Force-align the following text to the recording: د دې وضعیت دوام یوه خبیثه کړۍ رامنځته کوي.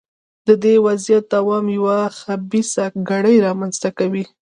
د 0.47 0.49
دې 0.63 0.75
وضعیت 0.85 1.25
دوام 1.35 1.65
یوه 1.77 1.97
خبیثه 2.19 2.85
کړۍ 3.09 3.35
رامنځته 3.47 3.89
کوي. 3.99 4.23